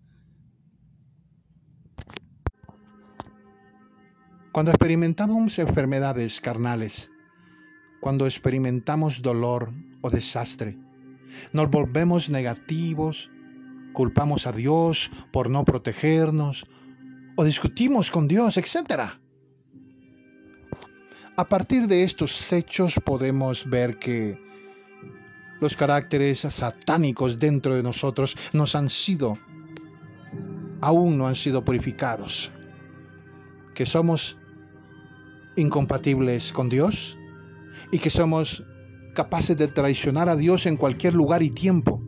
[4.50, 7.08] Cuando experimentamos enfermedades carnales,
[8.00, 10.76] cuando experimentamos dolor o desastre,
[11.52, 13.30] nos volvemos negativos,
[13.92, 16.66] culpamos a Dios por no protegernos
[17.36, 19.27] o discutimos con Dios, etc.
[21.38, 24.36] A partir de estos hechos podemos ver que
[25.60, 29.38] los caracteres satánicos dentro de nosotros nos han sido,
[30.80, 32.50] aún no han sido purificados,
[33.72, 34.36] que somos
[35.54, 37.16] incompatibles con Dios
[37.92, 38.64] y que somos
[39.14, 42.02] capaces de traicionar a Dios en cualquier lugar y tiempo.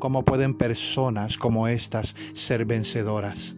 [0.00, 3.54] ¿Cómo pueden personas como estas ser vencedoras?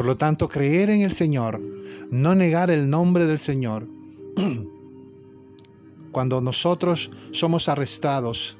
[0.00, 1.60] Por lo tanto, creer en el Señor,
[2.10, 3.86] no negar el nombre del Señor.
[6.10, 8.56] Cuando nosotros somos arrestados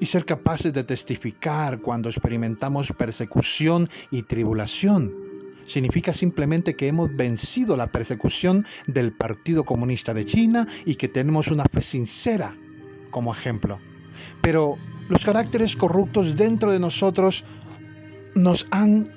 [0.00, 5.14] y ser capaces de testificar cuando experimentamos persecución y tribulación,
[5.66, 11.46] significa simplemente que hemos vencido la persecución del Partido Comunista de China y que tenemos
[11.46, 12.56] una fe sincera
[13.12, 13.78] como ejemplo.
[14.42, 14.78] Pero
[15.08, 17.44] los caracteres corruptos dentro de nosotros
[18.34, 19.10] nos han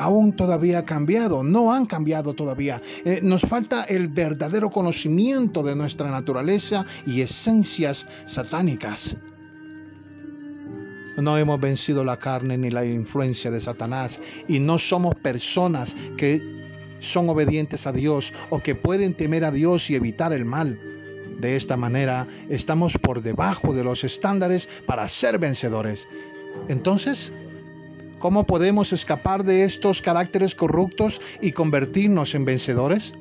[0.00, 2.80] aún todavía cambiado, no han cambiado todavía.
[3.04, 9.16] Eh, nos falta el verdadero conocimiento de nuestra naturaleza y esencias satánicas.
[11.18, 16.40] No hemos vencido la carne ni la influencia de Satanás y no somos personas que
[17.00, 20.78] son obedientes a Dios o que pueden temer a Dios y evitar el mal.
[21.40, 26.06] De esta manera estamos por debajo de los estándares para ser vencedores.
[26.68, 27.32] Entonces,
[28.18, 33.14] ¿cómo podemos escapar de estos caracteres corruptos y convertirnos en vencedores?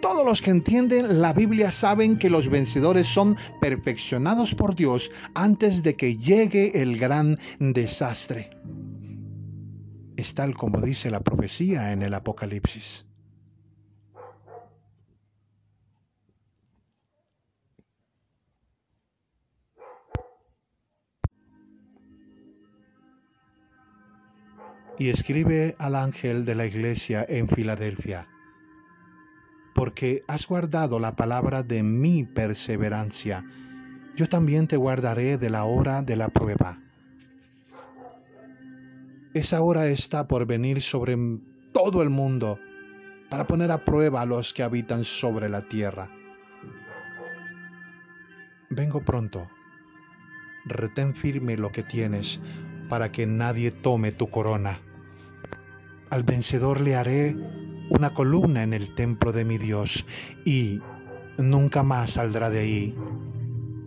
[0.00, 5.84] Todos los que entienden la Biblia saben que los vencedores son perfeccionados por Dios antes
[5.84, 8.50] de que llegue el gran desastre.
[10.16, 13.06] Es tal como dice la profecía en el Apocalipsis.
[24.98, 28.28] Y escribe al ángel de la iglesia en Filadelfia,
[29.74, 33.44] porque has guardado la palabra de mi perseverancia,
[34.16, 36.78] yo también te guardaré de la hora de la prueba.
[39.34, 41.16] Esa hora está por venir sobre
[41.72, 42.60] todo el mundo
[43.28, 46.08] para poner a prueba a los que habitan sobre la tierra.
[48.70, 49.48] Vengo pronto.
[50.66, 52.40] Retén firme lo que tienes
[52.94, 54.78] para que nadie tome tu corona.
[56.10, 57.34] Al vencedor le haré
[57.90, 60.06] una columna en el templo de mi Dios
[60.44, 60.78] y
[61.36, 62.94] nunca más saldrá de ahí.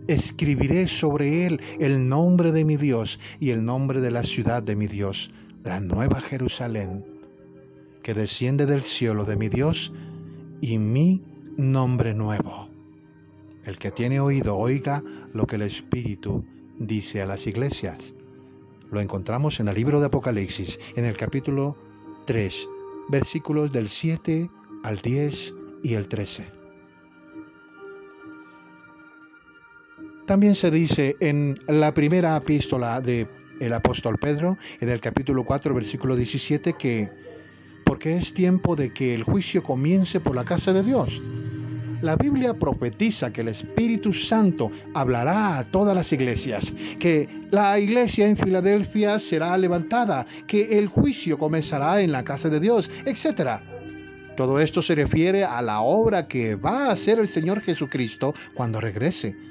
[0.08, 4.76] escribiré sobre él el nombre de mi Dios y el nombre de la ciudad de
[4.76, 5.30] mi Dios,
[5.64, 7.06] la nueva Jerusalén,
[8.02, 9.90] que desciende del cielo de mi Dios
[10.60, 11.24] y mi
[11.56, 12.68] nombre nuevo.
[13.64, 15.02] El que tiene oído, oiga
[15.32, 16.44] lo que el Espíritu
[16.78, 18.14] dice a las iglesias.
[18.90, 21.76] Lo encontramos en el libro de Apocalipsis, en el capítulo
[22.26, 22.68] 3,
[23.08, 24.50] versículos del 7
[24.82, 26.46] al 10 y el 13.
[30.26, 33.28] También se dice en la primera epístola del
[33.60, 37.10] el apóstol Pedro, en el capítulo 4, versículo 17, que
[37.84, 41.22] porque es tiempo de que el juicio comience por la casa de Dios.
[42.00, 48.28] La Biblia profetiza que el Espíritu Santo hablará a todas las iglesias, que la iglesia
[48.28, 53.60] en Filadelfia será levantada, que el juicio comenzará en la casa de Dios, etc.
[54.36, 58.80] Todo esto se refiere a la obra que va a hacer el Señor Jesucristo cuando
[58.80, 59.47] regrese.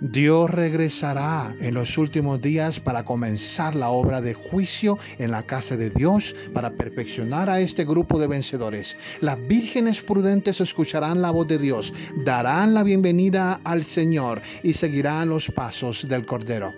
[0.00, 5.78] Dios regresará en los últimos días para comenzar la obra de juicio en la casa
[5.78, 8.98] de Dios, para perfeccionar a este grupo de vencedores.
[9.22, 11.94] Las vírgenes prudentes escucharán la voz de Dios,
[12.26, 16.74] darán la bienvenida al Señor y seguirán los pasos del Cordero.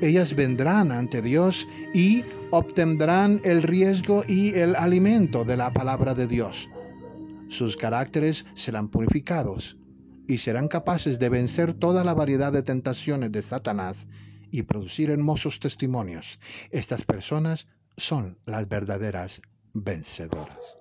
[0.00, 6.28] Ellas vendrán ante Dios y obtendrán el riesgo y el alimento de la palabra de
[6.28, 6.68] Dios.
[7.48, 9.76] Sus caracteres serán purificados
[10.26, 14.08] y serán capaces de vencer toda la variedad de tentaciones de Satanás
[14.50, 16.38] y producir hermosos testimonios.
[16.70, 19.40] Estas personas son las verdaderas
[19.72, 20.78] vencedoras.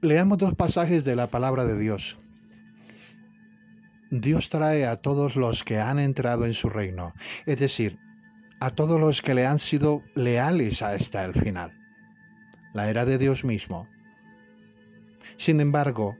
[0.00, 2.18] Leamos dos pasajes de la palabra de Dios.
[4.10, 7.12] Dios trae a todos los que han entrado en su reino,
[7.44, 7.98] es decir,
[8.60, 11.72] a todos los que le han sido leales hasta el final.
[12.72, 13.88] La era de Dios mismo
[15.36, 16.16] sin embargo,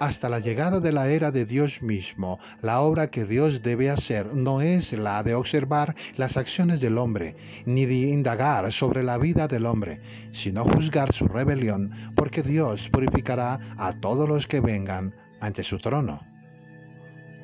[0.00, 4.34] hasta la llegada de la era de Dios mismo, la obra que Dios debe hacer
[4.34, 9.46] no es la de observar las acciones del hombre, ni de indagar sobre la vida
[9.46, 10.00] del hombre,
[10.32, 16.22] sino juzgar su rebelión, porque Dios purificará a todos los que vengan ante su trono.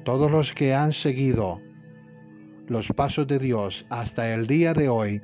[0.04, 1.60] Todos los que han seguido
[2.68, 5.20] los pasos de Dios hasta el día de hoy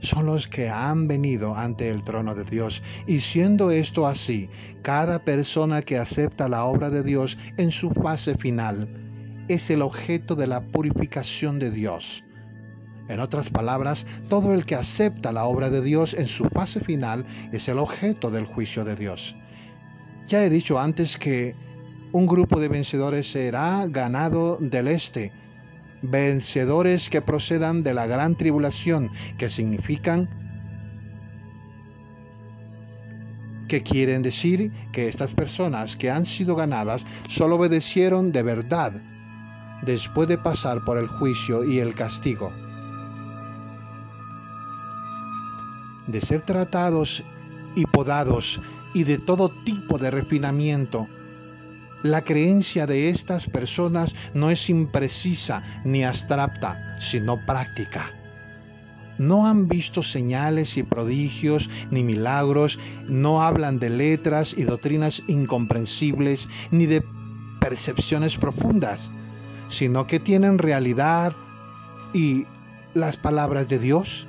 [0.00, 2.82] son los que han venido ante el trono de Dios.
[3.06, 4.50] Y siendo esto así,
[4.82, 8.88] cada persona que acepta la obra de Dios en su fase final
[9.48, 12.24] es el objeto de la purificación de Dios.
[13.08, 17.24] En otras palabras, todo el que acepta la obra de Dios en su fase final
[17.52, 19.36] es el objeto del juicio de Dios.
[20.28, 21.54] Ya he dicho antes que
[22.10, 25.30] un grupo de vencedores será ganado del este,
[26.10, 30.28] vencedores que procedan de la gran tribulación, que significan
[33.68, 38.92] que quieren decir que estas personas que han sido ganadas solo obedecieron de verdad
[39.82, 42.52] después de pasar por el juicio y el castigo.
[46.06, 47.24] De ser tratados
[47.74, 48.60] y podados
[48.94, 51.08] y de todo tipo de refinamiento
[52.02, 58.10] la creencia de estas personas no es imprecisa ni abstracta, sino práctica.
[59.18, 62.78] No han visto señales y prodigios ni milagros,
[63.08, 67.02] no hablan de letras y doctrinas incomprensibles ni de
[67.60, 69.10] percepciones profundas,
[69.68, 71.32] sino que tienen realidad
[72.12, 72.44] y
[72.94, 74.26] las palabras de Dios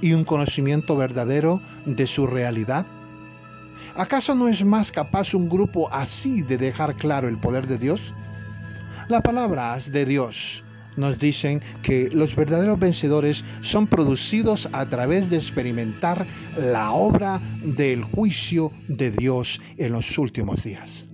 [0.00, 2.86] y un conocimiento verdadero de su realidad
[3.94, 8.14] ¿Acaso no es más capaz un grupo así de dejar claro el poder de Dios?
[9.08, 10.64] Las palabras de Dios
[10.96, 16.26] nos dicen que los verdaderos vencedores son producidos a través de experimentar
[16.56, 21.11] la obra del juicio de Dios en los últimos días.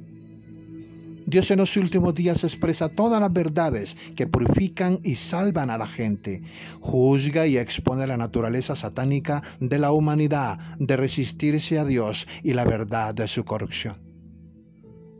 [1.28, 5.86] Dios en los últimos días expresa todas las verdades que purifican y salvan a la
[5.86, 6.40] gente.
[6.80, 12.64] Juzga y expone la naturaleza satánica de la humanidad de resistirse a Dios y la
[12.64, 14.00] verdad de su corrupción.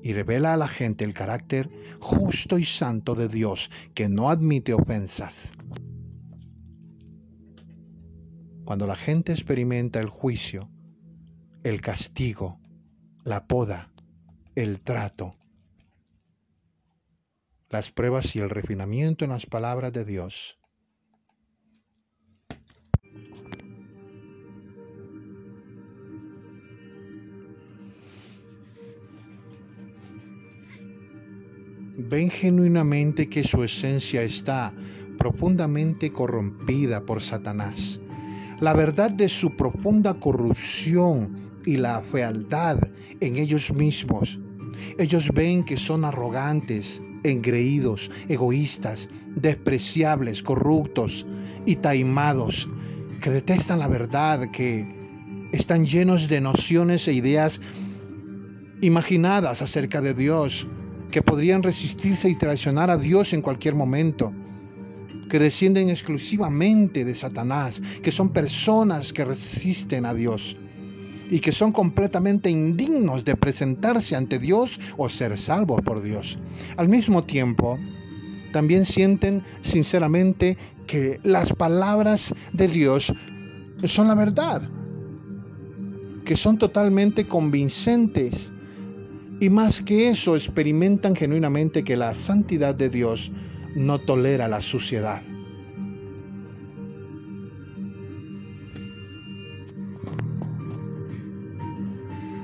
[0.02, 1.68] Y revela a la gente el carácter
[2.00, 5.52] justo y santo de Dios que no admite ofensas.
[8.64, 10.70] Cuando la gente experimenta el juicio,
[11.64, 12.58] el castigo,
[13.24, 13.92] la poda,
[14.54, 15.32] el trato,
[17.70, 20.58] las pruebas y el refinamiento en las palabras de Dios.
[32.00, 34.72] Ven genuinamente que su esencia está
[35.18, 38.00] profundamente corrompida por Satanás.
[38.60, 42.78] La verdad de su profunda corrupción y la fealdad
[43.20, 44.40] en ellos mismos
[44.96, 51.26] Ellos ven que son arrogantes, engreídos, egoístas, despreciables, corruptos
[51.66, 52.68] y taimados,
[53.20, 54.86] que detestan la verdad, que
[55.52, 57.60] están llenos de nociones e ideas
[58.80, 60.68] imaginadas acerca de Dios,
[61.10, 64.32] que podrían resistirse y traicionar a Dios en cualquier momento,
[65.28, 70.56] que descienden exclusivamente de Satanás, que son personas que resisten a Dios
[71.30, 76.38] y que son completamente indignos de presentarse ante Dios o ser salvos por Dios.
[76.76, 77.78] Al mismo tiempo,
[78.52, 80.56] también sienten sinceramente
[80.86, 83.12] que las palabras de Dios
[83.84, 84.62] son la verdad,
[86.24, 88.52] que son totalmente convincentes
[89.40, 93.30] y más que eso experimentan genuinamente que la santidad de Dios
[93.76, 95.22] no tolera la suciedad.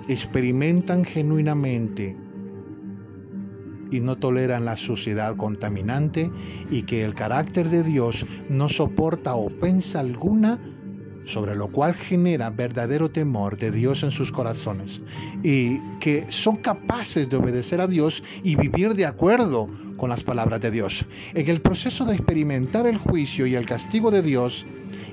[0.09, 2.17] Experimentan genuinamente
[3.91, 6.31] y no toleran la suciedad contaminante
[6.71, 10.59] y que el carácter de Dios no soporta ofensa alguna,
[11.25, 15.01] sobre lo cual genera verdadero temor de Dios en sus corazones
[15.43, 20.61] y que son capaces de obedecer a Dios y vivir de acuerdo con las palabras
[20.61, 21.07] de Dios.
[21.35, 24.67] En el proceso de experimentar el juicio y el castigo de Dios,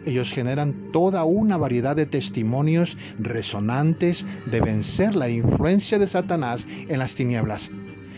[0.05, 6.99] ellos generan toda una variedad de testimonios resonantes de vencer la influencia de Satanás en
[6.99, 7.71] las tinieblas,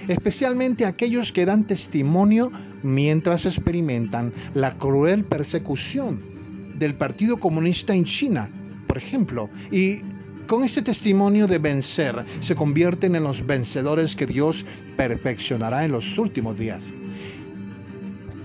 [0.07, 6.32] especialmente aquellos que dan testimonio mientras experimentan la cruel persecución
[6.83, 8.49] del Partido Comunista en China,
[8.87, 10.01] por ejemplo, y
[10.47, 14.65] con este testimonio de vencer se convierten en los vencedores que Dios
[14.97, 16.93] perfeccionará en los últimos días.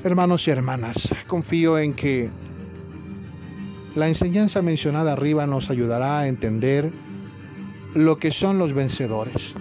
[0.05, 2.31] Hermanos y hermanas, confío en que
[3.97, 6.93] la enseñanza mencionada arriba nos ayudará a entender
[7.95, 9.57] lo que son los vencedores.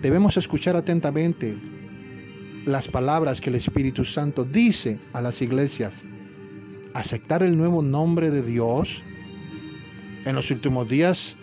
[0.00, 1.58] Debemos escuchar atentamente
[2.64, 6.04] las palabras que el Espíritu Santo dice a las iglesias.
[6.94, 9.02] Aceptar el nuevo nombre de Dios
[10.24, 11.36] en los últimos días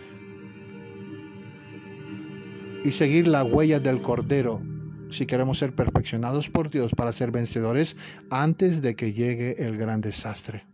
[2.83, 4.61] y seguir la huella del Cordero
[5.09, 7.95] si queremos ser perfeccionados por Dios para ser vencedores
[8.29, 10.65] antes de que llegue el gran desastre.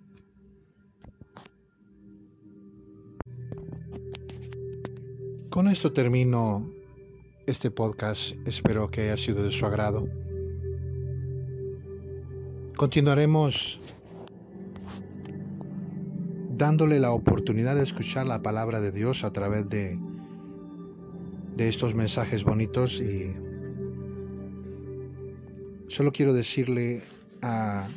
[5.50, 6.72] Con esto termino
[7.46, 8.36] este podcast.
[8.48, 10.08] Espero que haya sido de su agrado.
[12.78, 13.80] Continuaremos
[16.62, 19.97] dándole la oportunidad de escuchar la palabra de Dios a través de,
[21.57, 23.36] de estos mensajes bonitos y
[25.88, 27.01] solo quiero decirle
[27.41, 27.88] a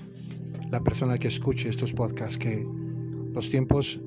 [0.70, 2.66] la persona que escuche estos podcasts que
[3.34, 4.00] los tiempos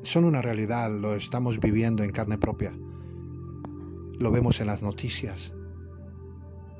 [0.00, 2.72] son una realidad, lo estamos viviendo en carne propia.
[4.18, 5.52] Lo vemos en las noticias.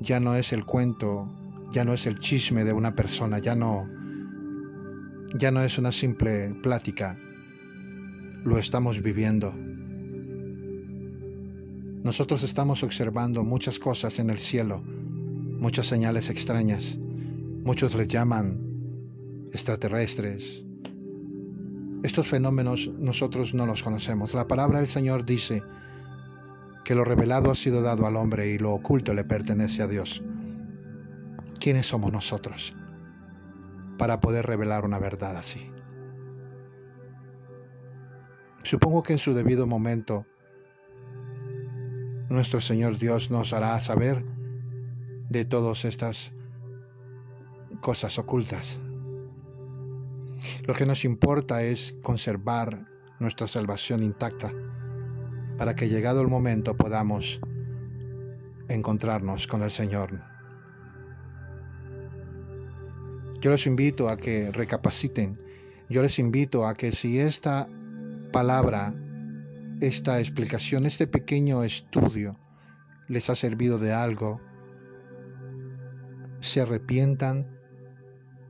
[0.00, 1.28] Ya no es el cuento,
[1.70, 3.99] ya no es el chisme de una persona, ya no
[5.34, 7.16] ya no es una simple plática.
[8.44, 9.54] Lo estamos viviendo.
[12.02, 16.98] Nosotros estamos observando muchas cosas en el cielo, muchas señales extrañas.
[16.98, 18.58] Muchos les llaman
[19.52, 20.64] extraterrestres,
[22.02, 24.32] estos fenómenos nosotros no los conocemos.
[24.32, 25.62] La palabra del Señor dice
[26.82, 30.22] que lo revelado ha sido dado al hombre y lo oculto le pertenece a Dios.
[31.58, 32.74] ¿Quiénes somos nosotros
[34.00, 35.70] para poder revelar una verdad así?
[38.62, 40.24] Supongo que en su debido momento
[42.30, 44.24] nuestro Señor Dios nos hará saber
[45.28, 46.32] de todas estas
[47.82, 48.80] cosas ocultas.
[50.64, 52.86] Lo que nos importa es conservar
[53.18, 54.50] nuestra salvación intacta
[55.58, 57.38] para que llegado el momento podamos
[58.66, 60.39] encontrarnos con el Señor.
[63.40, 65.38] Yo les invito a que recapaciten,
[65.88, 67.68] yo les invito a que si esta
[68.32, 68.94] palabra,
[69.80, 72.38] esta explicación, este pequeño estudio
[73.08, 74.40] les ha servido de algo,
[76.40, 77.46] se arrepientan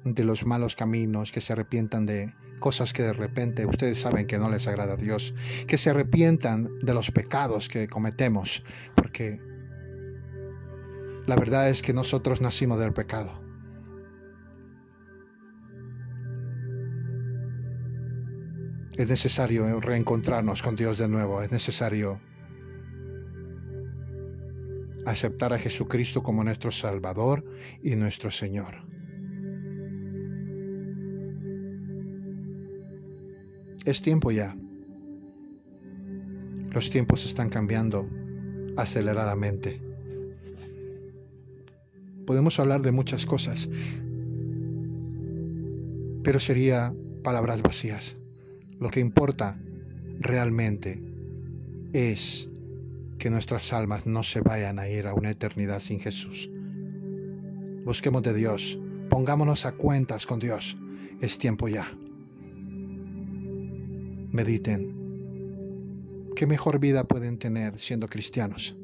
[0.04, 4.38] de los malos caminos, que se arrepientan de cosas que de repente ustedes saben que
[4.38, 5.34] no les agrada a Dios,
[5.68, 8.64] que se arrepientan de los pecados que cometemos,
[8.96, 9.40] porque
[11.26, 13.49] la verdad es que nosotros nacimos del pecado.
[19.00, 22.20] Es necesario reencontrarnos con Dios de nuevo, es necesario
[25.06, 27.42] aceptar a Jesucristo como nuestro Salvador
[27.82, 28.74] y nuestro Señor.
[33.86, 34.54] Es tiempo ya.
[36.70, 38.06] Los tiempos están cambiando
[38.76, 39.80] aceleradamente.
[42.26, 43.66] Podemos hablar de muchas cosas,
[46.22, 46.92] pero sería
[47.24, 48.19] palabras vacías.
[48.80, 49.60] Lo que importa
[50.18, 50.98] realmente
[51.92, 52.48] es
[53.18, 56.50] que nuestras almas no se vayan a ir a una eternidad sin Jesús.
[57.84, 58.78] Busquemos de Dios,
[59.10, 60.78] pongámonos a cuentas con Dios.
[61.20, 61.92] Es tiempo ya.
[64.32, 64.96] Mediten.
[66.34, 68.74] ¿Qué mejor vida pueden tener siendo cristianos?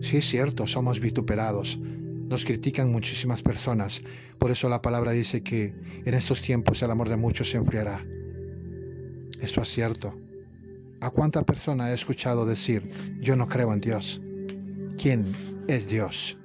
[0.00, 4.02] Sí es cierto, somos vituperados, nos critican muchísimas personas,
[4.38, 8.02] por eso la palabra dice que en estos tiempos el amor de muchos se enfriará.
[9.40, 10.14] Esto es cierto.
[11.00, 14.20] ¿A cuánta persona he escuchado decir, yo no creo en Dios?
[14.96, 15.26] ¿Quién
[15.68, 16.38] es Dios?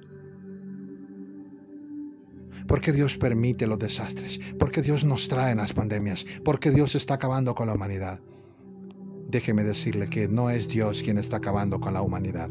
[2.66, 4.38] ¿Por qué Dios permite los desastres?
[4.58, 6.24] ¿Por qué Dios nos trae las pandemias?
[6.44, 8.20] ¿Por qué Dios está acabando con la humanidad?
[9.28, 12.50] Déjeme decirle que no es Dios quien está acabando con la humanidad.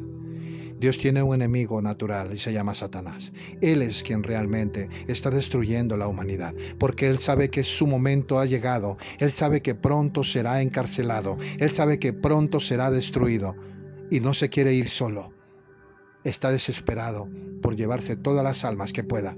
[0.82, 3.32] Dios tiene un enemigo natural y se llama Satanás.
[3.62, 8.48] Él es quien realmente está destruyendo la humanidad, porque Él sabe que su momento ha
[8.48, 13.56] llegado, Él sabe que pronto será encarcelado, Él sabe que pronto será destruido
[14.10, 15.32] y no se quiere ir solo.
[16.24, 17.30] Está desesperado
[17.62, 19.38] por llevarse todas las almas que pueda.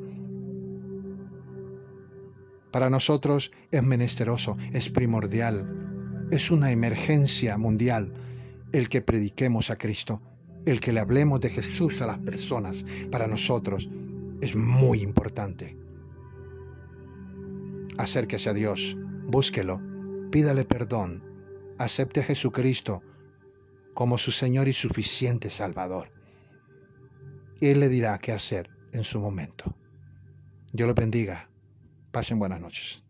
[2.72, 8.14] Para nosotros es menesteroso, es primordial, es una emergencia mundial
[8.72, 10.22] el que prediquemos a Cristo
[10.66, 13.89] el que le hablemos de Jesús a las personas, para nosotros
[14.41, 15.78] es muy importante.
[17.97, 18.97] Acérquese a Dios,
[19.28, 19.82] búsquelo,
[20.32, 21.24] pídale perdón,
[21.78, 23.03] acepte a Jesucristo
[23.93, 26.11] como su Señor y suficiente Salvador.
[27.61, 29.76] Él le dirá qué hacer en su momento.
[30.72, 31.49] Dios lo bendiga.
[32.11, 33.03] Pasen buenas noches.